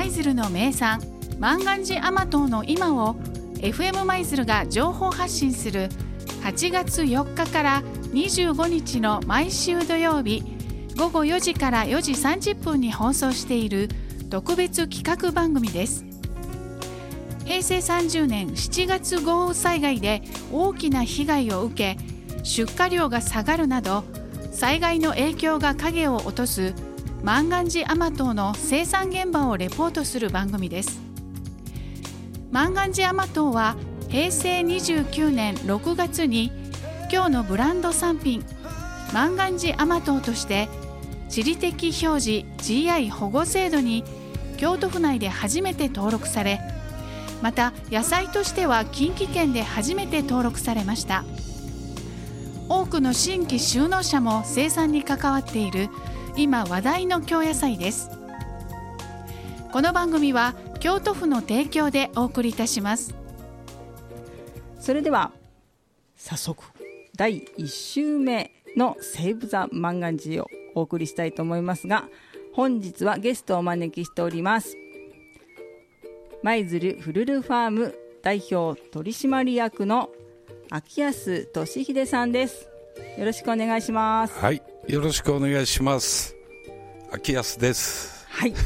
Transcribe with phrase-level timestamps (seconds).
[0.00, 1.02] 舞鶴の名産
[1.38, 3.16] 万願寺甘党の今を
[3.56, 5.90] FM 舞鶴が情報発信する
[6.42, 7.82] 8月4日から
[8.14, 10.42] 25日の毎週土曜日
[10.96, 13.90] 午後4時から4時30分に放送している
[14.30, 16.06] 特別企画番組です。
[17.44, 21.98] 平成30年7月豪雨災害で大きな被害を受け
[22.42, 24.04] 出荷量が下がるなど
[24.50, 26.72] 災害の影響が影を落とす
[27.22, 31.00] 万願寺甘党の生産現場をレポートする番組です。
[32.50, 33.76] 万願寺甘党は
[34.08, 36.50] 平成29年6月に
[37.12, 38.42] 今日のブランド産品
[39.12, 40.68] 万願寺甘党として
[41.28, 44.02] 地理的表示 GI 保護制度に
[44.56, 46.58] 京都府内で初めて登録され
[47.42, 51.24] また野菜としては近畿圏で初めて登録されました。
[52.68, 55.88] 多くの新規就農者も生産に関わっている
[56.36, 58.10] 今話題の京野菜です。
[59.72, 63.14] この番組は京都府の提供でお送りいたします。
[64.78, 65.32] それでは
[66.16, 66.64] 早速
[67.16, 72.08] 第1週目の「セーブ・ザ・マンガンジー」をお送りしたいと思いますが
[72.54, 74.76] 本日はゲストをお招きしております。
[76.42, 80.10] 舞鶴フルルファーム代表取締役の
[80.70, 82.68] 秋安俊秀さんです。
[83.18, 84.38] よろしくお願いします。
[84.38, 86.34] はいよろしくお願いします。
[87.12, 88.26] 秋安です。
[88.28, 88.50] はい。
[88.50, 88.58] 今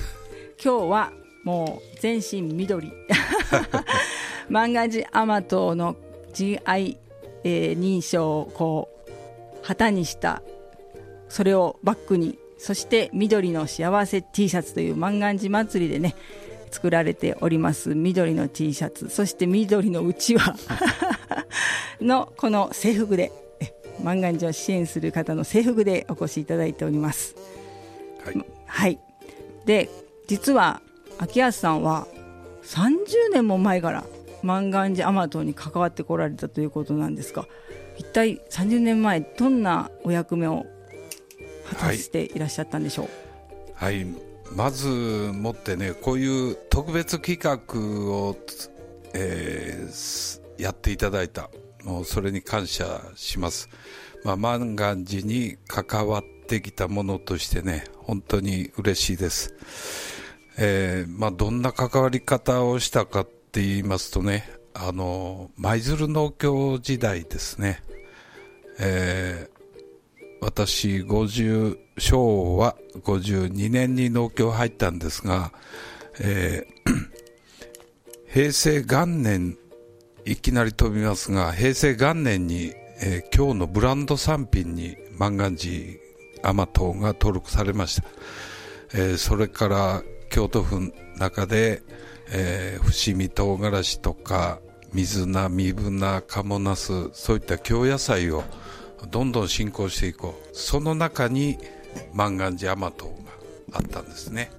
[0.58, 2.90] 日はもう全身緑。
[4.48, 5.96] 漫画ジアマトの
[6.32, 6.96] GI、
[7.44, 9.10] えー、認証をこう
[9.66, 10.42] 旗にした
[11.28, 16.16] それをバックにそして緑の幸せ T シャツという万願寺祭りでね
[16.70, 17.94] 作られております。
[17.94, 19.10] 緑の T シャツ。
[19.10, 20.56] そして緑のうちわ。
[22.00, 23.30] のこの制服で
[24.04, 27.34] 万願寺を支援する方の制服でお越しいただいております。
[28.22, 28.98] はい、はい、
[29.64, 29.88] で
[30.26, 30.80] 実は
[31.18, 32.06] 秋安さんは
[32.64, 34.04] 30年も前から
[34.42, 37.46] 万願寺甘党に関わってこられたということなんですが
[37.96, 40.66] 一体30年前どんなお役目を
[41.66, 43.08] 果たしていらっしゃったんでしょう、
[43.74, 48.36] はい、はいまずもってねこういう特別企画を、
[49.14, 51.50] えー、やっていただいた
[51.84, 53.68] もうそれに感謝します、
[54.24, 59.54] まあ、万願寺に関わってきたものとしてね本当に嬉しいです、
[60.58, 67.80] えーまあ、どんな関わり方をしたかって言いますとねあの舞鶴農協時代ですね、
[68.80, 69.48] え
[70.44, 75.52] 私50昭和52年に農協入ったんですが、
[76.20, 79.56] えー、 平成元年
[80.26, 85.98] いきなり飛びますが平成元年に、えー、今日のブランド産品に万願寺
[86.42, 88.08] 甘党が登録されました、
[88.94, 91.82] えー、それから京都府の中で、
[92.30, 94.60] えー、伏見唐辛子とか
[94.94, 98.44] 水菜、三分菜、鴨ナスそういった京野菜を
[99.10, 100.48] どんどん進行していこう。
[100.56, 101.58] その中に
[102.12, 103.12] 万願寺甘党が
[103.72, 104.52] あったんですね。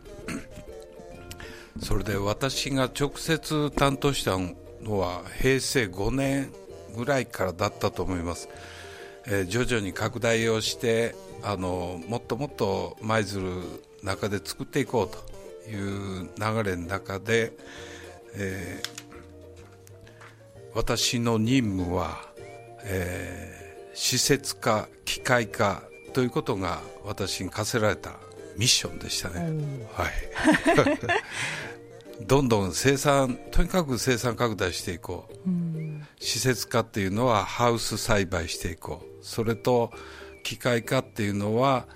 [1.81, 4.37] それで私が直接担当した
[4.85, 6.51] のは平成5年
[6.96, 8.47] ぐらいからだったと思います、
[9.28, 13.62] えー、徐々に拡大をしてあのもっともっと舞鶴
[14.03, 17.51] 中で作っていこうという流れの中で、
[18.35, 22.22] えー、私の任務は、
[22.84, 23.66] えー
[23.96, 25.81] 施設化機械化
[26.13, 28.12] ということが私に課せられた
[28.57, 29.40] ミッションでしたね、
[29.94, 30.12] はい
[32.21, 35.49] どんどん生産とにかく生産拡大していこう、
[36.19, 39.25] 施設化っていうのはハウス栽培していこう。
[39.25, 39.91] それと
[40.43, 41.87] 機械化っていうのは、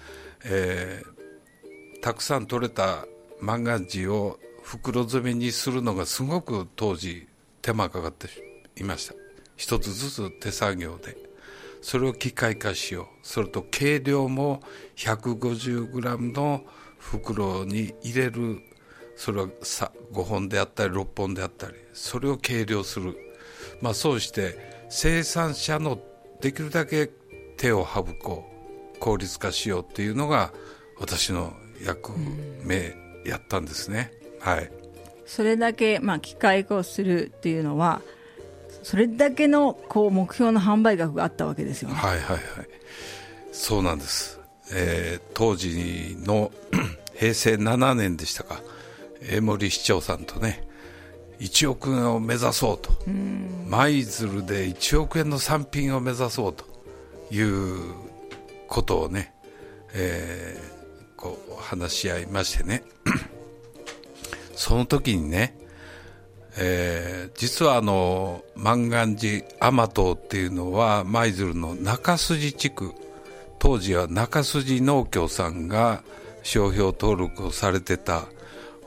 [0.46, 3.06] えー、たくさん取れた
[3.40, 7.28] 万願寺を袋詰めにするのがすごく当時
[7.62, 8.28] 手間かかって
[8.76, 9.16] いました。
[9.56, 11.18] 一つずつ手作業で。
[11.82, 13.06] それを機械化しよう。
[13.24, 14.62] それと計量も
[14.98, 16.64] 150g の
[16.98, 18.62] 袋に入れる
[19.20, 23.16] それは5本であったり6本であったりそれを計量する、
[23.82, 24.58] まあ、そうして
[24.90, 26.00] 生産者の
[26.42, 27.12] できるだけ
[27.58, 28.60] 手を省こう。
[29.00, 30.52] 効率化しようっていうのが
[31.00, 32.12] 私の役
[32.64, 32.96] 目
[33.26, 34.72] やったんですね、はい、
[35.26, 38.02] それだけ、まあ、機械化をするっていうのは
[38.84, 41.96] それだけのこう目標の販売額があったわけですよね。
[41.96, 42.42] はいはいはい、
[43.52, 44.40] そうなんです。
[44.72, 46.52] えー、当時の
[47.14, 48.79] 平成7年でしたか、江
[49.42, 50.68] 森市長さんとね、
[51.40, 52.92] 1億円を目指そうと、
[53.68, 56.66] 舞鶴で1億円の産品を目指そうと
[57.32, 57.94] いう
[58.68, 59.34] ことをね、
[59.94, 62.84] えー、こう話し合いましてね、
[64.56, 65.58] その時にね、
[66.58, 72.94] えー、実はあの、万願寺甘党っていうのは、舞鶴の中筋地区、
[73.60, 76.04] 当時は中筋農協さんが
[76.44, 78.26] 商標登録をされてた、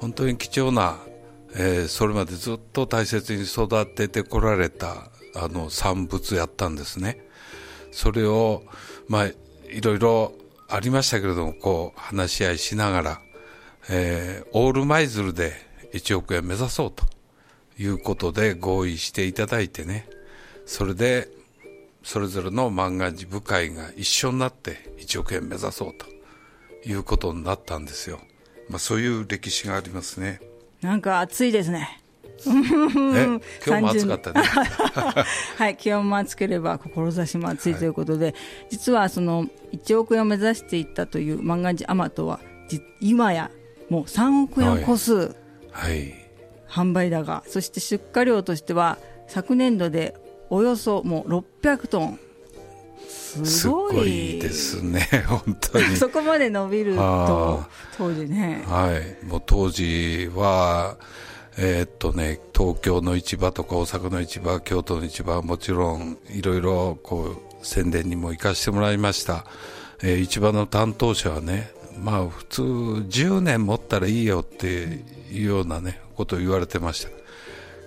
[0.03, 0.99] 本当に貴重な、
[1.55, 7.25] えー、それまでずっと大切に育ててこられた、あの、産物やったんですね。
[7.93, 8.65] それを、
[9.07, 10.33] まあ、いろいろ
[10.69, 13.21] ありましたけれども、こう、話し合いしながら、
[13.91, 15.53] えー、オール舞鶴で
[15.93, 17.05] 1億円目指そうと
[17.79, 20.09] いうことで合意していただいてね、
[20.67, 21.29] それで、
[22.03, 26.07] それぞれの漫画部会が一緒になって1億円目指そうと
[26.89, 28.19] いうことになったんですよ。
[28.69, 30.41] まあそういう歴史がありますね。
[30.81, 32.01] なんか暑いですね。
[32.45, 32.51] え
[33.67, 34.43] 今日も暑かったね。
[35.59, 38.35] はい、気温も暑ければ志も暑いということで、はい、
[38.71, 42.41] 実はその1億円を目指していったという漫画寺アマトは、
[43.01, 43.51] 今や
[43.89, 45.33] もう3億円を超す、はい、
[45.73, 46.23] はい
[46.73, 48.99] 販売だがそして出荷量としては
[49.29, 50.15] 昨年度で
[50.49, 52.19] およそもう600トン
[53.09, 55.97] すごいですね、本当に。
[55.97, 57.65] そこまで伸びると、
[57.97, 58.63] 当時ね。
[58.67, 59.25] はい。
[59.27, 60.97] もう当時は、
[61.59, 69.45] えー、っとね、東京の市場とか大阪の市場、京都の市場はもちろん、いろいろこう、宣伝にも行かしてもらいました。
[70.03, 74.67] えー、市場の担当者はね、まあ普通10年持ったらいいよって
[75.31, 77.11] いうようなね、ことを言われてました。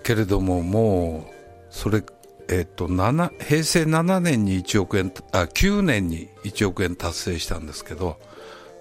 [0.04, 1.34] けれども、もう、
[1.72, 2.04] それ、
[2.48, 8.20] えっと、7平成7年に1億円、あ、9年に1億円達成したんですけど、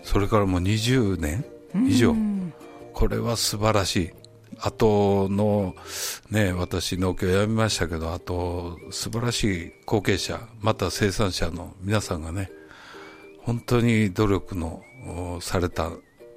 [0.02, 1.44] それからもう20年
[1.88, 2.14] 以上、
[2.92, 4.10] これは素晴らしい。
[4.60, 5.74] あとの、
[6.30, 12.50] ね、私農協辞めましたけど、あと素晴らしい後継者、また生産者の皆さんがね、
[13.40, 14.82] 本当に努力の
[15.40, 15.90] された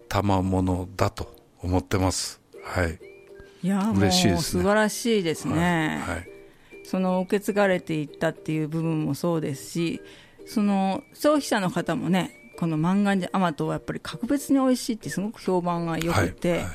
[0.10, 2.42] 賜物だと思ってます。
[2.64, 3.00] はい。
[3.64, 6.30] いや嬉しいです、ね、素晴らしいですね、はい、はい、
[6.88, 10.02] その受け継がれていったっていう部分もそうですし
[10.46, 16.74] その消費者の方もねこの万願寺甘党はやっぱり格別に美味しいってすごく評判が良くて、はいはい、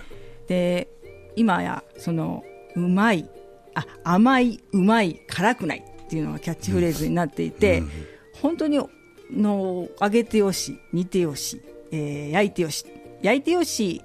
[0.49, 0.89] で
[1.35, 2.45] 今やその
[2.77, 3.29] うまい
[3.75, 7.91] あ甘いうまい辛くないっていうのがキャッチフレーズになっていて、うん、
[8.43, 8.79] 本当に
[9.31, 12.85] の揚げてよし煮てよし、えー、焼いてよし
[13.23, 14.03] 焼いてよし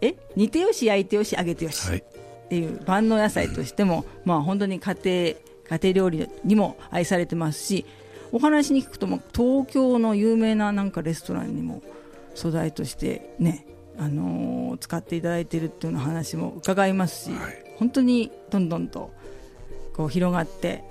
[0.00, 0.16] え？
[0.34, 2.04] 煮てよし焼いてよし揚げてよし、はい、
[2.44, 7.86] っていう万能野菜としても、うん、まあ本当に家庭家庭料理にも愛されてますし
[8.32, 11.82] お話に聞くとも東京の有名ななんかレストランにも
[12.34, 19.12] 素材としてねあのー、使っていただいているっていうの話も伺いますし、はい、本当にどんどんと
[19.94, 20.82] こう広がって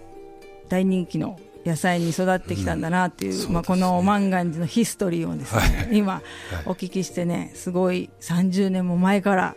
[0.70, 6.22] 大人気の野菜に育ってきたんだなっていう、うん、まあ、この万願寺のヒストリーをですね、はい、今、
[6.66, 9.56] お聞きしてねすごい30年も前から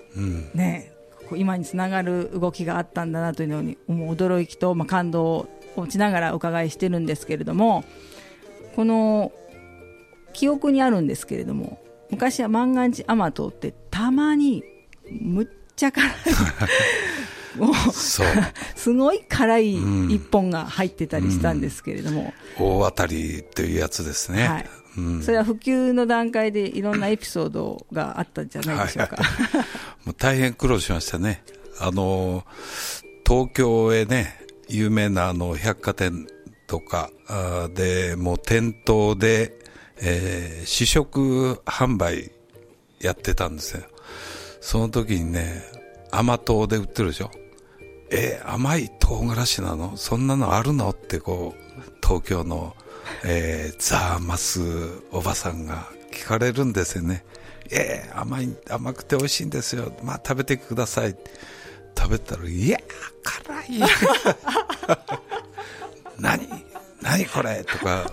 [0.55, 0.96] ね、うん、
[1.35, 7.85] 今につながる動きがあったんだなというのに驚きと、まあ、感動を持ちながらお伺いしてるんですけれども
[8.75, 9.33] この
[10.33, 14.63] 記憶にあるんですけれども昔は万願寺甘党ってたまに
[15.11, 16.11] むっちゃ辛い
[17.57, 17.75] もう。
[17.93, 19.77] すごい辛い
[20.15, 24.67] 一本が入ってたりしたんですけれども、うん、大当たりというやつですね、はい。
[24.99, 29.67] うん、それは普及の段階でいろんなエピソードがあったんじゃないでしょうか、はい、
[30.07, 31.43] もう大変苦労しましたね。
[31.81, 32.45] あの
[33.27, 36.27] 東京へね有名なあの百貨店
[36.67, 37.11] とか
[37.75, 39.59] でもう店頭で、
[40.01, 42.31] えー、試食販売
[43.01, 43.83] やってたんですよ。
[44.61, 45.63] その時にね
[46.13, 47.31] 甘党で売ってるでしょ。
[48.11, 49.97] えー、甘い唐辛子なの？
[49.97, 50.91] そんなのあるの？
[50.91, 52.77] ってこう、東京の、
[53.25, 54.61] えー、ザーマス
[55.11, 57.25] おばさんが聞かれるんですよね。
[57.71, 59.93] えー、甘い、甘くて美味しいんですよ。
[60.03, 61.17] まあ食べてください。
[61.97, 62.79] 食べたら、いや
[63.23, 63.81] 辛い。
[66.19, 66.49] 何
[67.03, 67.65] 何これ？
[67.65, 68.11] とか、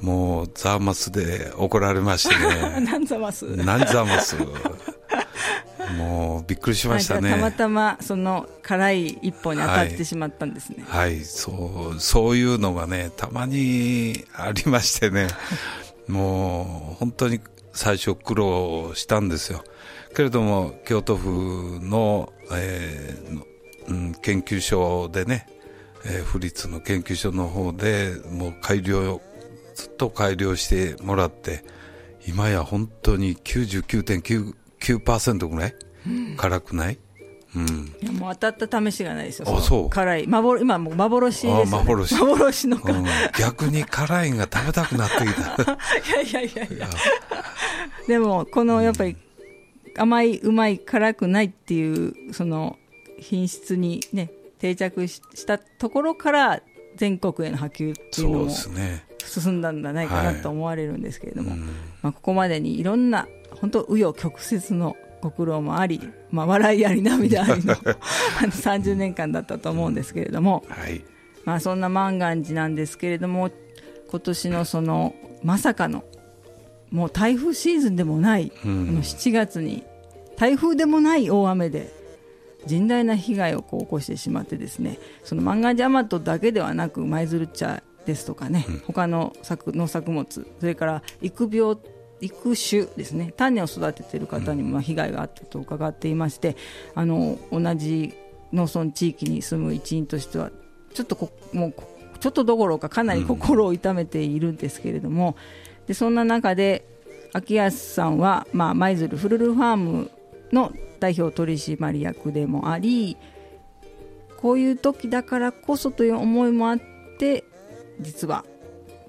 [0.00, 2.80] もうザーマスで怒られましてね。
[2.84, 3.44] 何ザーマス？
[3.56, 4.36] 何ザーマス？
[5.96, 7.30] もうびっくりしましたね。
[7.30, 10.84] たまたまその辛い一本に当たってしまったんですね。
[10.88, 15.28] はい、はい、そうそういうのがねたまにありましてね、
[16.08, 17.40] もう本当に
[17.74, 19.62] 最初苦労したんですよ。
[20.14, 23.44] けれども京都府の、えー
[23.88, 25.46] うん、研究所でね、
[26.06, 29.20] えー、府立の研究所の方でもう改良
[29.74, 31.64] ずっと改良してもらって
[32.26, 35.74] 今や本当に99.9 9%ぐらい、
[36.06, 36.98] うん、辛くない？
[37.56, 39.46] うん、いやもう当たった試しがないですよ。
[39.48, 39.90] あ、そう。
[39.90, 40.26] 辛い。
[40.26, 41.70] 幻、今もう幻ですよ、ね。
[41.70, 42.14] 幻。
[42.14, 43.04] 幻の、うん、
[43.38, 45.72] 逆に辛いが食べたくなってきた。
[45.72, 46.88] いやいやいやいや。
[48.08, 49.16] でも、このやっぱり、
[49.96, 52.78] 甘いうまい辛くないっていうその
[53.18, 56.62] 品質にね定着したところから
[56.96, 61.58] 全国への波及っていうのも進んだんじゃないかなと思われるんですけれども、はい、
[62.02, 67.78] まあ、ここまでにいろんな本当紆余曲折のご苦労もあり、まあ、笑いあり涙ありの あの
[68.52, 71.02] 30年間だったと思うんですけれども、はい、
[71.46, 73.50] まあ、そんな万願寺なんですけれども
[74.10, 76.04] 今年のそのまさかの
[76.90, 79.82] もう台風シーズンでもない、うん、7月に
[80.36, 81.90] 台風でもない大雨で
[82.66, 91.78] 甚大な被害をこう起こしてしまってですねその万願寺アマトだけではなく舞鶴茶ですとかね、うん、他の作農作物それから育苗
[92.20, 93.32] 育種ですね。
[93.36, 96.56] 種を育てている方にも被害があったと伺っていまして、
[96.94, 98.14] あの同じ
[98.52, 100.50] 農村地域に住む一員としては
[100.92, 101.74] ちょっとこもう
[102.20, 105.36] ちょっとどころかかなり心を痛めているんですけれども、
[105.86, 106.86] でそんな中で
[107.32, 110.10] 秋安さんは舞、鶴フルルファーム
[110.52, 113.16] の代表取締役でもあり
[114.38, 116.80] こういう時だからこそという思いもあっ
[117.18, 117.44] て
[118.00, 118.44] 実は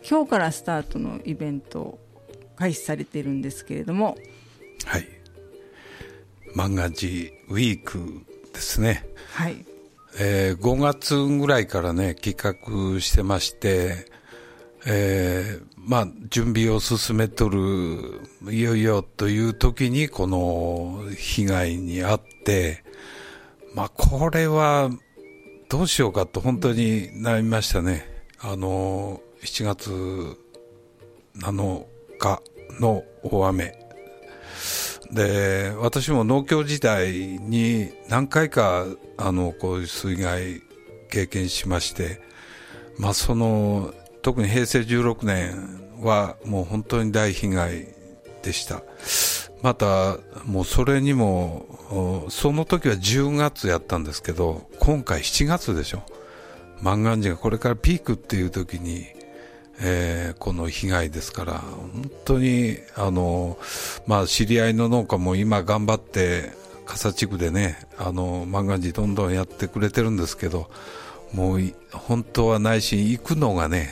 [0.09, 2.00] 今日からスタートのイベントを
[2.55, 4.17] 開始されているんですけれども。
[4.85, 5.07] はい。
[6.55, 9.05] 漫画ジウィークですね。
[9.31, 9.65] はい。
[10.17, 14.09] えー、5月ぐらいからね企画してまして
[14.88, 18.21] えー、まあ、準備を進めとる、
[18.51, 22.83] いよいよという時にこの被害に遭って、
[23.74, 24.91] まあ、これは
[25.69, 28.05] どうしようかと本当に悩みましたね。
[28.39, 30.38] あの、7月
[31.39, 31.85] 7
[32.19, 32.41] 日
[32.79, 33.86] の大雨。
[35.12, 38.86] で、私も農協時代に何回か、
[39.17, 40.62] あの、こういう水害
[41.10, 42.22] 経験しまして、
[42.98, 47.88] まあ、その、特に平成16年はもう本当に大被害
[48.41, 48.84] でした。
[49.62, 56.03] また、もうそれにも、その時は10月やったんですけど、今回7月でしょ。
[56.81, 59.07] 万願寺がこれからピークっていう時に、
[59.79, 63.58] えー、この被害ですから、本当に、あの、
[64.08, 66.51] まあ、知り合いの農家も今頑張って、
[66.86, 70.70] 笠地区でね、あの、万願寺どんどんやってくれてるんですけど、
[71.34, 73.89] もう、本当は内心行くのがね、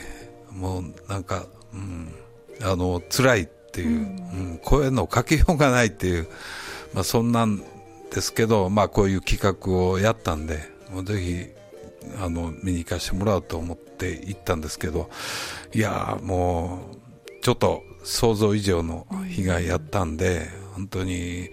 [0.50, 2.14] もうなんか、うん、
[2.62, 6.28] あの辛いっていう、うん、声のかけようがないっていう、
[6.94, 7.62] まあ、そんなん
[8.12, 10.60] ですけど、まあ、こういう企画をやったんで、
[10.90, 11.46] もうぜひ
[12.20, 15.10] あの見に行かせてもらおうと思って行ったんですけど、
[15.74, 16.96] いやもう
[17.42, 21.44] ちょっと想像以上の被害やったんで、本当に、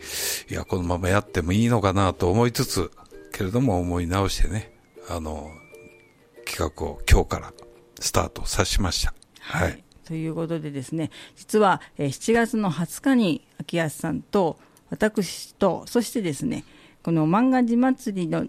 [0.50, 2.92] いや、このままやってもいいのかなと思いつつ、
[3.32, 4.74] けれども思い直してね、
[5.10, 5.52] あの、
[6.46, 7.54] 企画を今日から
[8.00, 9.14] スタートさしました。
[9.40, 14.58] はい、ということでですね実は、えー、7月の20日に秋安さんと
[14.90, 16.64] 私とそしてですね
[17.04, 18.46] この漫画寺祭りの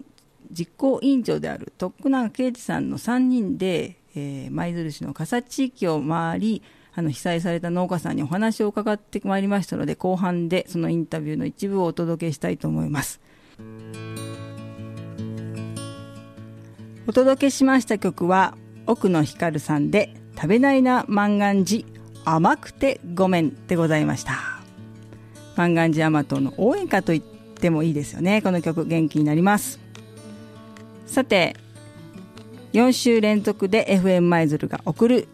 [0.53, 6.61] 実行委員長である徳永啓二さんの3人で舞、えー、鶴市の笠地域を回り
[6.95, 13.19] あの被災された農家さんにお話を伺ってまいりましたので後半でそのインタビューの一部をお届けしたいと思います。
[17.05, 18.55] お届けしました曲は
[18.87, 21.85] 奥野ひかるさんで食べないな万願寺
[22.25, 24.33] 甘くてごめんでございました。
[25.55, 28.41] 万願寺甘党の応援歌と言ってもいいですよね。
[28.41, 29.82] この曲元気になります。
[31.13, 31.55] さて
[32.71, 35.27] 4週連続で FM 舞鶴が送る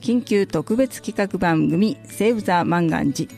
[0.00, 3.28] 緊急特別企画番組「セーブ・ザ・万願寺」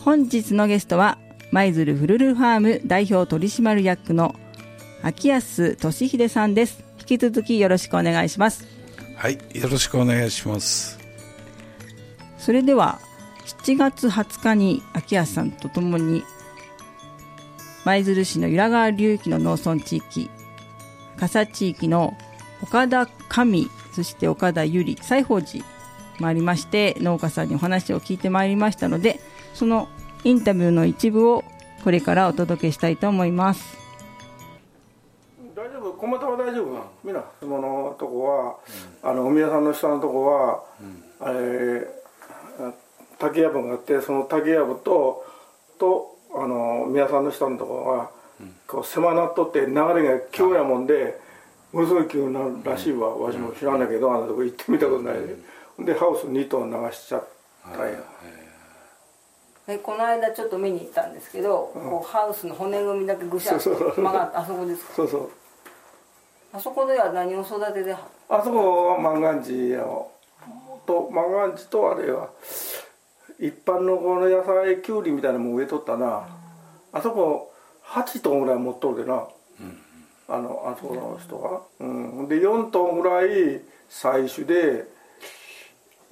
[0.00, 1.18] 本日のゲストは
[1.52, 4.34] 舞鶴フルルファーム代表取締役の
[5.02, 6.82] 秋安俊秀さんです。
[7.00, 8.66] 引き続きよろしくお願いします。
[9.14, 10.98] はいよろしくお願いします。
[12.38, 12.98] それでは
[13.44, 16.22] 7月20日に秋安さんとともに
[17.84, 20.30] 舞鶴市の由良川流域の農村地域
[21.16, 22.16] 笠地域の
[22.62, 25.64] 岡田神そして岡田由里西宝寺
[26.18, 29.20] もありまして農家さんにお話を聞いてまいりましたので
[29.54, 29.88] その
[30.24, 31.44] インタビューの一部を
[31.84, 33.76] これからお届けしたいと思います。
[35.98, 36.74] 小股は大丈夫？
[36.74, 38.56] なみんなそのとこは、
[39.02, 41.86] うん、あのお宮さんの下のとこは、うん、あれ
[43.18, 45.24] 竹やぶがあってその竹やぶと
[45.78, 48.10] とあの宮さんの下のとこは、
[48.66, 51.20] こう狭なっとって流れが急やもんで
[51.72, 55.14] ものすごい急なるらしいわ、わしも知らんだけどあのとこ行ってみたことない。
[55.14, 57.28] で、でハウス2棟流しちゃっ
[57.64, 57.98] たんや。
[59.68, 64.94] えこの間ちょっと見に行ったんですけど、こうハウスの骨組みだけぐしゃっと曲がってあそこですか？
[64.94, 65.30] そうそう。
[66.52, 70.12] あそこでは何を育ててあそこは万願寺を
[70.86, 72.28] と万願寺とあれは
[73.40, 76.26] 一般のこの野菜きゅうりみたいなのも植えとったな、あ
[76.92, 77.52] あそこ
[77.88, 79.26] 8トンぐらい持っとるでな、
[80.28, 84.84] あのあそこの人が、うん、で4トンぐらい採取で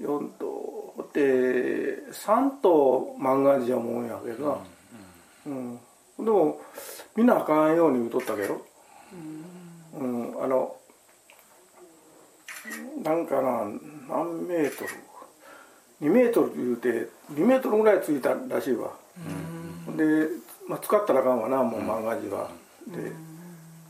[0.00, 4.58] 4トンで3トン万願寺やもんやけどな、
[5.46, 5.80] うん
[6.16, 6.60] でも
[7.16, 8.64] みんなあかんように言うとったけど、
[9.98, 10.42] うん。
[10.42, 10.76] あの
[13.02, 13.64] なんかな
[14.08, 14.90] 何メートル
[16.08, 18.92] ？2メートル言うて2メートルぐらいついたらしいわ、
[19.96, 20.28] で、
[20.68, 22.50] まあ、使ったらあかんわなもう万願寺は、
[22.88, 23.12] で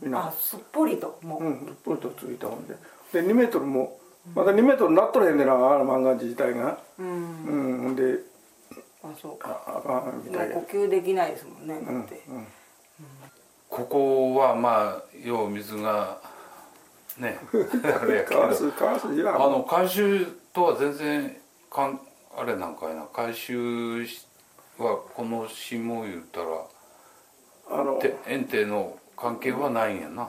[0.03, 0.27] みんな。
[0.27, 2.75] あすっぽりともう、うん、ポイントついたもんで。
[3.13, 3.99] で2メートルも
[4.35, 6.79] まだ2メートルになっとれへんでなあの万願寺自体が。
[6.99, 7.87] うん。
[7.87, 8.19] うんで
[9.03, 9.63] あそうか。
[9.67, 12.23] ああかんみもたいうや呼吸できないですもんねうんだって、
[13.69, 16.19] ここはまあよう水が
[17.19, 17.39] ね
[18.03, 18.45] あれやけど。
[18.45, 18.49] あ
[19.49, 21.37] の回収とは全然
[21.71, 22.01] かん
[22.37, 23.07] あれなんかいな。
[23.13, 24.27] 回収し
[24.79, 26.47] はこの島言ったら
[27.81, 30.29] あのて園庭の関係はないんやな。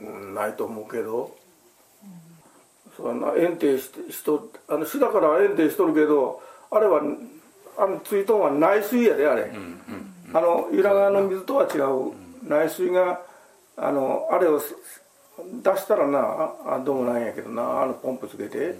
[0.00, 1.36] うんないと思うけど、
[2.96, 7.00] そうやな園庭ししとあの市だから園庭しとるけどあれは
[7.78, 9.52] あのついとんは内水やであれ、
[10.32, 12.24] あの由良川の水とは違う。
[12.48, 13.20] 内水が
[13.76, 14.74] あのあれをす
[15.62, 18.78] 出したらなあどうもないんやけどなあのポンプつけて、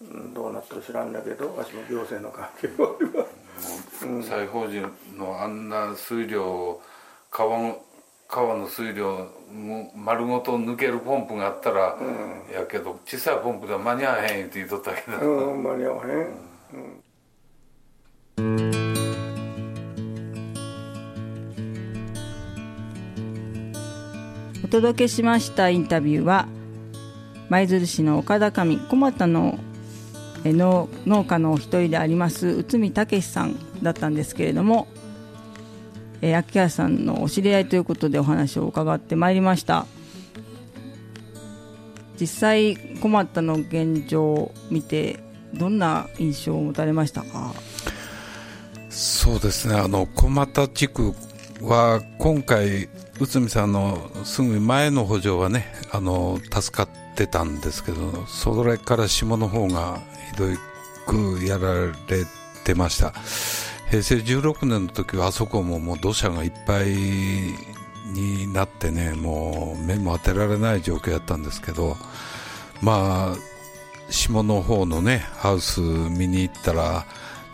[0.00, 3.25] うんどうなったか知らんだけどわしも行政の関係はあれば
[4.00, 6.82] 西宝寺のあんな水量を
[7.30, 7.82] 川の
[8.28, 11.96] 川の水量も丸ごと抜けるポンプがあったら、
[12.52, 16.28] やけど小さいポンプでは間に合わへんって言っとったけど、うん間に合わへん、
[24.64, 26.48] お届けしましたインタビューは
[27.48, 29.56] 舞鶴市の岡田上小俣の
[30.46, 34.86] え農農家の一人であります内海武さんだったんですけれども
[36.20, 39.86] えー秋川さんのお知り合いということでお話を伺ってまいりました。
[42.18, 45.20] 実際小俣の現状を見て
[45.52, 47.52] どんな印象を持たれましたか？
[48.88, 49.74] そうですね。
[49.74, 51.12] あの小俣地区
[51.60, 52.88] は今回
[53.20, 60.00] 内海さんのすぐ前の補助はねあの助かってたんですけどそれから下の方が
[60.32, 60.44] ひど
[61.06, 61.92] くやられ
[62.64, 63.12] てました。
[63.90, 66.86] 平成16年の時はあそこももう土砂がいっぱい
[68.12, 71.96] になってねもう目も当てられない状況やったんですけど
[72.80, 73.36] まあ
[74.10, 77.06] 下の方のねハウス見に行ったら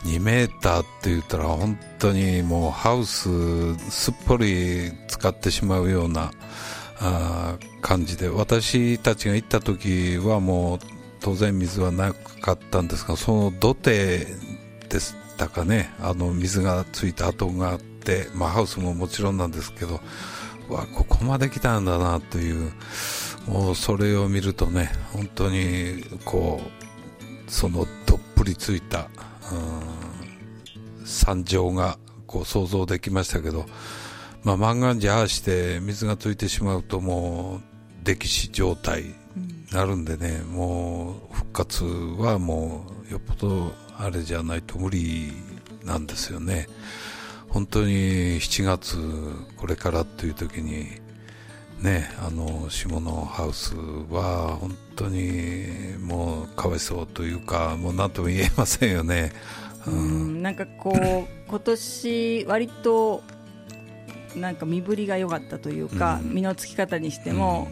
[0.04, 6.32] 2メーターって言ったら本当にもうハウスすっぽり使ってしまうような
[7.04, 8.28] あ感じで。
[8.28, 10.78] 私たちが行った時はもう
[11.20, 14.26] 当然水はなかったんですがその土手
[14.88, 15.92] でしたかね。
[16.00, 20.00] あの水がついた跡があって、まあ、ハウスももちろんなんですけど
[20.68, 22.72] わここまで来たんだなという
[23.46, 29.08] もうそれを見るとね本当にこうそのどっぷりついた
[29.52, 33.66] うん惨状がこう想像できましたけど、
[34.44, 37.60] まあ、万願寺ああして水がついてしまうとも
[38.04, 39.14] う溺死状態に
[39.72, 45.32] なるんでね、もう復活はもうよっぽどあれじゃないと無理
[45.84, 46.66] なんですよね。
[47.48, 48.96] 本当に7月
[49.56, 50.86] これからという時に
[51.80, 53.74] ねあの下のハウス
[54.10, 55.66] は本当に
[56.00, 59.32] もうかわいそうというかもう何とも言えませんよね、
[59.86, 63.22] うんなんかこう今年割と
[64.36, 66.34] なんか身振りが良かったというか、うん。
[66.34, 67.70] 身のつき方にしても、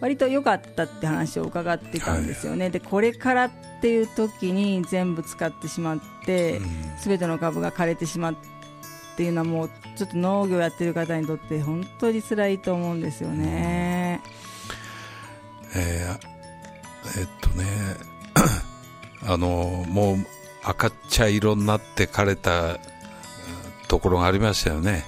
[0.00, 6.60] 割と良かったって話を伺ってたんですよね、でこれからっていう時に全部使ってしまって、
[6.98, 8.36] すべての株が枯れてしまうっ
[9.16, 14.20] ていうのはもうちょっと農業やってる方にとって本当に辛いと思うんですよね。
[15.74, 16.36] えー
[17.18, 17.64] えっとね
[19.26, 20.16] あのもう
[20.62, 22.78] 赤茶色になって枯れたうん
[23.88, 25.04] ところがありましたよね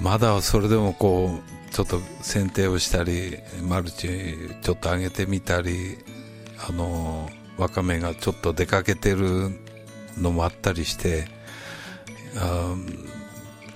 [0.00, 4.08] まだそれでもこうちょっと剪定をしたりマルチ
[4.62, 5.98] ちょっと上げてみたり
[6.68, 9.50] あのわかめがちょっと出かけてる
[10.18, 11.28] のもあったりして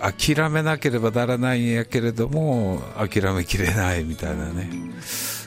[0.00, 4.70] 諦めなければならないんやけれども諦めきれないみたいなね。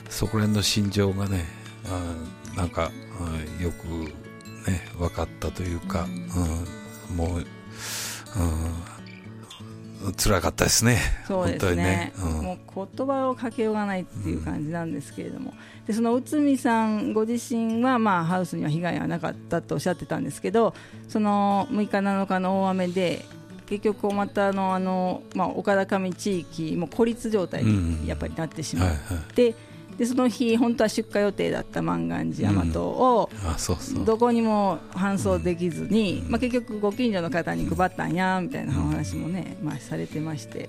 [0.08, 1.44] そこら辺の心情がね
[1.86, 3.86] あなんか、うんよく
[4.68, 6.06] ね分かったというか、
[7.10, 7.44] うん、もう、うん、
[10.16, 10.98] 辛かったですね。
[11.26, 12.12] そうですね。
[12.14, 15.54] 本当にね、もう言葉をかけようがないっていう感じなんですけれども、
[15.86, 20.74] でその内海さんご自身は、まあ、ハウスには被害はなかったとおっしゃってたんですけど
[21.08, 23.24] その6日、7日の大雨で
[23.66, 29.34] 結局またあのあの、まあ、岡田上地域も孤立状態うんにやっぱりなってしまっはいはい。
[29.34, 29.54] て、
[29.98, 34.04] でその日本当は出荷予定だった万願寺大和を、あそうそう。
[34.04, 40.68] どこにも搬送できずに、まあ、結局ご近所の方に配ったんやみたいなお話もね、まあ、されてまして、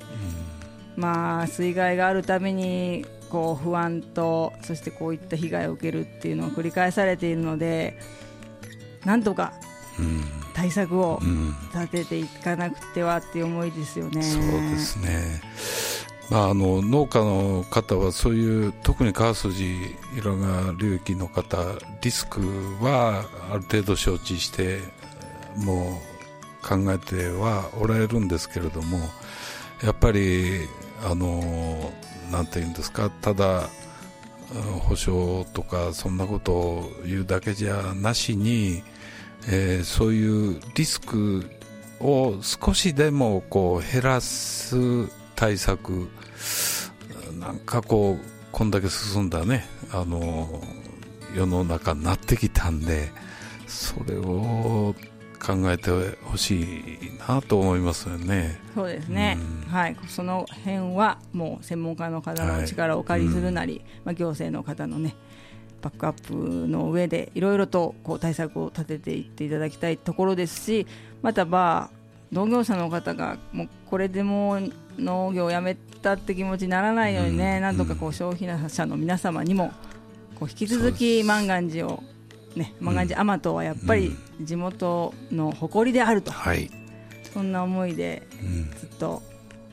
[0.95, 7.99] まあ、水害があるたびにこう不安とそしてこういった被害を受けるっていうのを繰り返されているので
[9.05, 9.53] なんとか
[9.99, 10.23] うん。
[10.55, 11.55] 対策をうん。
[11.73, 14.21] 立てていかなくてはっていう思いですよね。
[14.21, 15.41] そうですね、
[16.08, 21.57] まあ、の農家の方はそういう特に川筋色が流域の方
[22.03, 22.41] リスク
[22.81, 24.79] はある程度承知して
[25.57, 25.99] も
[26.63, 28.99] う考えてはおられるんですけれども
[29.83, 30.67] やっぱり
[31.03, 31.91] あの
[32.31, 33.69] なんていうんですかただ
[34.81, 38.83] 保証とかそんなことを言うだけじゃなしに、
[39.47, 41.49] えーそういうリスク
[41.99, 44.75] を少しでもこう減らす
[45.39, 46.09] 対策
[47.39, 50.61] なんかこうこんだけ進んだねあの
[51.33, 53.09] 世の中になってきたんで
[53.65, 54.93] それを
[55.41, 55.91] 考えて
[56.23, 58.59] ほしいなと思いますよね。
[58.75, 59.71] そうですね、うん。
[59.71, 65.15] はい、その辺はもう専門家の方の力をお借りするなり、まあ、行政の方のね
[65.81, 66.33] バックアップ
[66.67, 70.85] の上でいろいろとこう対策を立てていっていただきたいところですし
[71.21, 71.91] またま
[72.31, 77.61] あ農業者の方がもうこれでもう農業をやめたって気持ちにならないようにね、うん。
[77.61, 79.71] なんとかこう消費者の皆様にも
[80.39, 82.03] こう引き続き万願寺を
[82.55, 86.69] ね、万願寺甘党はやっぱり地元の誇りであると、はい、
[87.33, 88.71] そんな思いでうん。
[88.71, 89.21] ずっと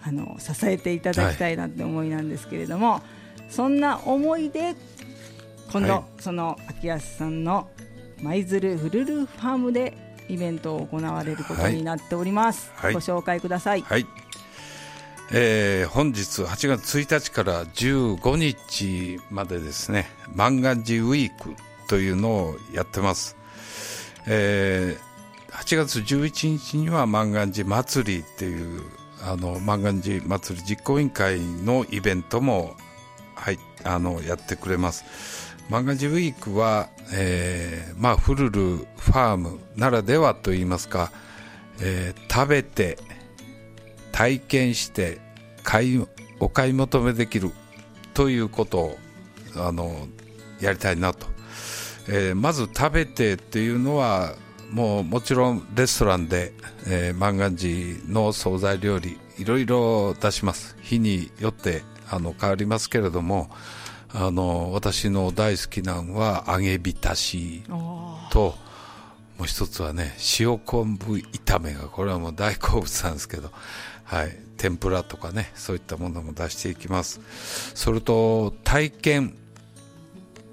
[0.03, 3.03] あの支えていただきたいなって思いなんですけれども、
[3.49, 4.75] そんな思いで
[5.73, 6.23] 今度、はい。
[6.23, 7.69] その秋安さんの
[8.23, 12.95] 舞鶴フルルファームでイベントを行われることになっております、はい。
[12.95, 14.07] ご紹介ください、はい。
[15.33, 20.07] えー本日8月1日から15日までですね。
[20.35, 21.55] 万願寺ウィーク
[21.89, 23.37] というのをやってます、
[24.27, 25.07] えー
[25.57, 28.83] 8月11日には万願寺祭りっていう
[29.23, 32.75] あの万願寺祭り実行委員会のイベントも、
[33.35, 41.11] はい、あのやってくれます万願寺ウィークは、えーまあ、フルルファームならではといいますか、
[41.81, 42.99] えー食べて
[44.13, 45.19] 体験して
[45.63, 46.07] 買い
[46.39, 47.51] お買い求めできる
[48.13, 48.99] ということを
[49.57, 50.07] あの
[50.61, 51.27] やりたいなと、
[52.09, 54.35] えーまず食べてっていうのは
[54.71, 56.53] もうもちろんレストランで、
[56.87, 60.77] えー、万願寺の惣菜料理いろいろ出します。
[60.81, 63.51] 日によってあの変わりますけれども
[64.19, 67.63] あの私の大好きなのは揚げ浸し
[68.31, 68.55] と
[69.37, 73.51] もう一つはね塩昆布炒めがこれはもう大好物なんですけど、
[74.05, 77.21] はい、天ぷらとかねそういったものも出していきます。
[77.75, 79.37] それと体験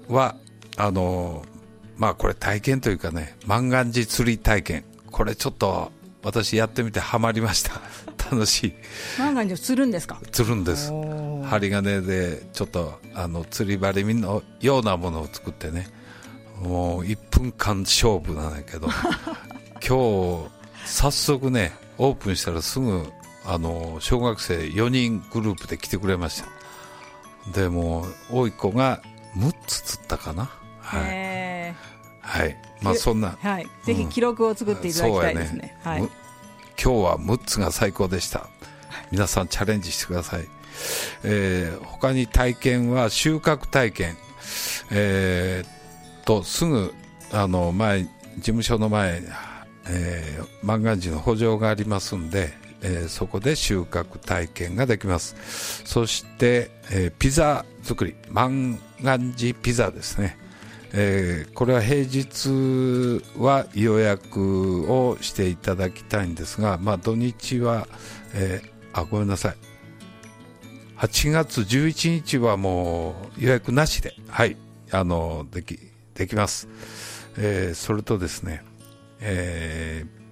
[0.08, 0.36] は
[0.76, 1.46] あの
[1.96, 4.84] まあこれ体験というかね万願寺釣り体験。
[5.10, 5.90] これちょっと
[6.24, 7.80] 私やってみてハマりました。
[8.30, 8.74] 楽しい。
[9.18, 10.18] 万願寺をするんですか？
[10.32, 10.90] 釣るんです。
[11.48, 15.88] 針金でちょっとあの釣り針のようなものを作ってね。
[16.60, 18.88] もう1分間勝負なんだけど。
[19.86, 20.50] 今日
[20.86, 23.06] 早速ねオープンしたらすぐ
[23.44, 26.48] あの小学生4人グループで来てくれました。
[27.52, 29.02] でもう多い子が
[29.36, 30.48] 6つ釣ったかな。
[30.80, 31.06] はい、へ
[32.24, 33.32] はい、まあそんな。
[33.32, 35.76] ーはい、ぜひ記録を作っていただきたいですね。
[35.82, 35.98] はい。
[36.00, 36.08] 今
[36.76, 38.48] 日は6つが最高でした。
[39.10, 40.48] 皆さんチャレンジしてください、
[41.22, 44.16] えー他に体験は収穫体験。
[44.90, 46.94] えーとすぐ
[47.32, 48.10] あの前事
[48.40, 49.22] 務所の前、
[49.88, 55.82] えー、万願寺の補助がありますんで、えーそこで収穫体験ができます。
[55.84, 58.14] そして、えーピザ作り。
[58.30, 60.38] 万願寺ピザですね
[60.96, 67.88] えーこれは平日は予約をしていただきたいんですが、まあ、土日は、
[68.32, 69.56] えーあごめんなさい。
[70.98, 74.56] 8月11日はもう予約なしで、はい、
[74.92, 75.78] あのでき
[76.14, 76.68] できます、
[77.36, 78.62] えーそれとですね、
[79.20, 80.24] えー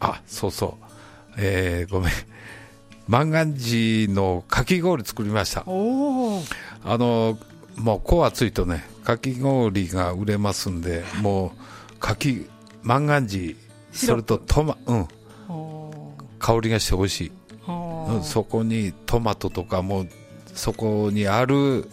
[0.00, 0.84] あそうそう、
[1.36, 2.12] えーごめん。
[3.06, 5.60] 万願寺のかき氷作りました。
[5.60, 7.38] あの
[7.76, 11.52] もうこ暑いとねかき氷が売れますんでも
[11.94, 12.46] うかき
[12.82, 13.54] 万願寺
[13.92, 15.08] それとトマうん。
[15.48, 18.18] お香りがして美味しい、ーう。
[18.18, 20.06] んそこにトマトとかも
[20.54, 21.88] そこにある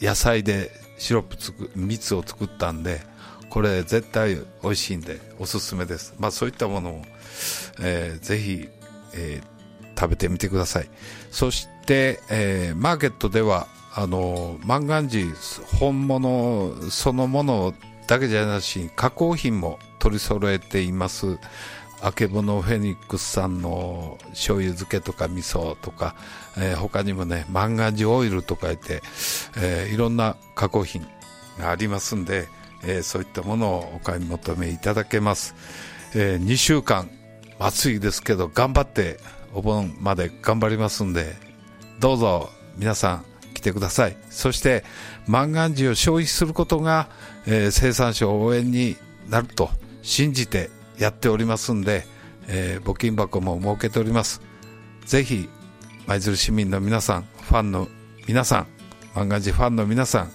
[0.00, 3.00] 野菜でシロップつく蜜を作ったんで
[3.48, 6.14] これ絶対美味しいんでおすすめです。
[6.18, 7.02] まあそういったものを、
[7.80, 8.68] えーぜひ、
[9.14, 9.56] えー
[9.98, 10.90] 食べてみてください。
[11.30, 15.34] そして、えーマーケットではあの万願寺
[15.80, 17.74] 本物そのもの
[18.06, 21.38] だけじゃなし加工品も取り揃えています。
[22.02, 26.14] あけぼのフェニックスさんの醤油漬けとか味噌とか、
[26.58, 29.02] えー他にもね万願寺オイルとか言って、
[29.56, 31.06] えーいろんな加工品
[31.58, 32.48] がありますんで、
[32.84, 35.54] えーそういったものをお買い求めいただけます、
[36.14, 37.10] え2週間
[37.58, 39.18] 暑いですけど頑張って
[39.54, 41.34] お盆まで頑張りますんで
[41.98, 43.35] どうぞ皆さん
[43.66, 44.16] てください。
[44.30, 44.84] そして
[45.26, 47.08] 万願寺を消費することが、
[47.46, 48.96] えー生産者応援に
[49.28, 49.70] なると
[50.02, 52.06] 信じてやっておりますんで、
[52.46, 54.40] えー募金箱も設けております。
[55.04, 55.48] ぜひ
[56.06, 57.88] 舞鶴市民の皆さんファンの
[58.26, 58.66] 皆さん
[59.14, 60.30] 万願寺ファンの皆さん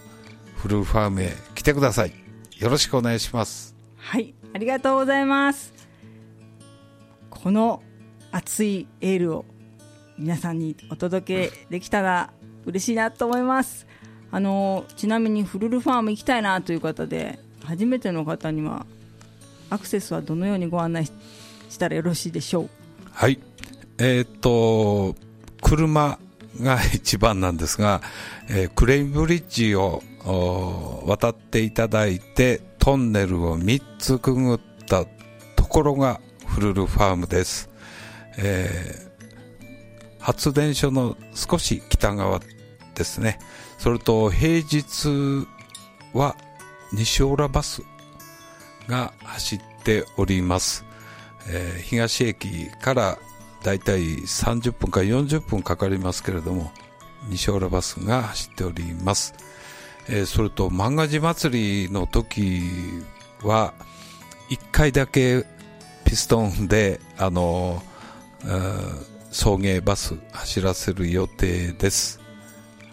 [0.55, 2.13] フルーファームへ来てください。
[2.57, 3.75] よろしくお願いします。
[3.97, 5.73] はい、ありがとうございます。
[7.29, 7.81] この
[8.31, 9.45] 熱いエールを
[10.17, 12.31] 皆さんにお届けできたら
[12.65, 13.87] 嬉しいなと思います。
[14.31, 18.85] あのちなみにフルルファーム行きたいなという方で初めての方には
[19.69, 21.05] アクセスはどのようにご案内
[21.69, 22.69] したらよろしいでしょう？
[23.11, 23.39] はい。
[23.97, 25.15] えーっと、
[25.61, 26.17] 車
[26.61, 28.01] が一番なんですが、
[28.49, 30.01] えークレインブリッジを
[31.05, 35.05] 渡っていただいて、トンネルを3つくぐった
[35.55, 37.69] ところがフルルファームです。
[38.37, 39.10] えー
[40.21, 42.39] 発電所の少し北側
[42.95, 43.39] ですね。
[43.77, 45.47] それと平日
[46.13, 46.35] は
[46.93, 47.83] 西オーラバス
[48.87, 50.85] が走っております。
[51.49, 53.17] えー東駅から
[53.63, 56.71] だいたい30分から40分かかりますけれども
[57.29, 59.33] 西浦バスが走っております、
[60.09, 62.61] えーそれと漫画寺祭りの時
[63.43, 63.73] は
[64.49, 65.45] 1回だけ
[66.05, 72.19] ピストンであのー送迎バス走らせる予定です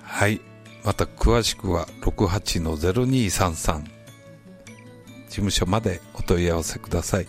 [0.03, 0.40] はい
[0.85, 7.27] また詳しくは68-0233事務所までお問い合わせください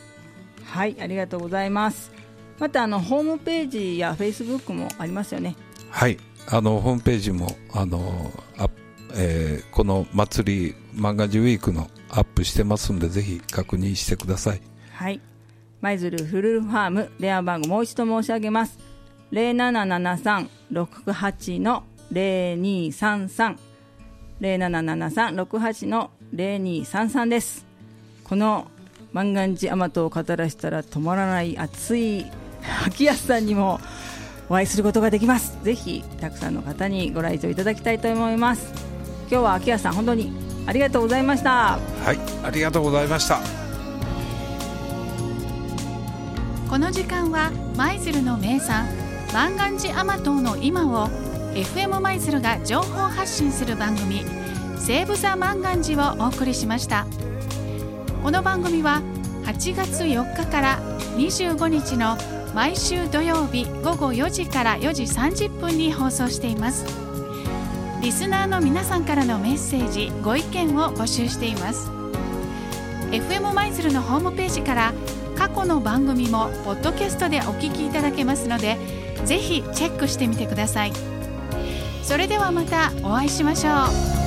[0.70, 2.12] はい、ありがとうございます。
[2.60, 5.56] またあのホームページやフェイスブックもありますよね。
[5.90, 6.18] はい、
[6.48, 8.70] あのホームページもあのあ、
[9.16, 14.62] えーこの祭り漫画ジウィークのアップしてますんでぜひ確認してください。
[14.92, 15.20] はい。
[15.82, 18.78] 舞鶴フルルファーム電話番号もう一度申し上げます。
[19.32, 23.58] 0773-68の0233
[24.42, 27.66] 0773-68の0233です。
[28.24, 28.68] この
[29.12, 32.26] 万願寺甘党を語らせたら止まらない熱い
[32.86, 33.80] 秋安さんにも
[34.50, 35.58] お会いすることができます。
[35.64, 38.72] ぜひたくさんの方にご来場いただきたいと思います。
[39.30, 40.32] 今日は秋安さん本当に
[40.66, 41.80] ありがとうございました。
[42.06, 43.40] はい、ありがとうございました。
[46.70, 48.88] この時間は舞鶴の名産
[49.34, 51.08] 万願寺甘党の今を
[51.54, 54.26] FM 舞鶴が情報発信する番組
[54.80, 57.06] 「セーブ・ザ・万願寺」をお送りしました。
[58.24, 59.02] この番組は
[59.46, 60.80] 8月4日から
[61.16, 62.18] 25日の
[62.56, 66.86] 毎週土曜日午後4時から4時30分に放送しています。
[68.02, 71.92] リスナーの皆さんからのメッセージご意見を募集しています。
[73.12, 74.94] FM 舞鶴のホームページから
[75.38, 80.94] 過去の番組もポッドキャストでお聞きいただけますのでぜひチェックしてみてください。
[82.04, 83.72] それではまたお会いしましょ
[84.16, 84.19] う。